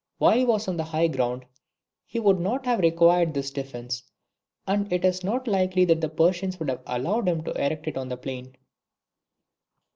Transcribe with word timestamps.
While 0.17 0.35
he 0.35 0.45
was 0.45 0.67
on 0.67 0.77
the 0.77 0.83
high 0.85 1.09
ground 1.09 1.45
he 2.07 2.19
would 2.19 2.39
not 2.39 2.65
have 2.65 2.79
required 2.79 3.35
this 3.35 3.51
defence; 3.51 4.01
and 4.65 4.91
it 4.91 5.05
is 5.05 5.23
not 5.23 5.47
likely 5.47 5.85
that 5.85 6.01
the 6.01 6.09
Persians 6.09 6.57
would 6.57 6.69
have 6.69 6.81
allowed 6.87 7.27
him 7.29 7.43
to 7.43 7.51
erect 7.51 7.85
it 7.87 7.97
on 7.97 8.09
the 8.09 8.17
plain. 8.17 8.55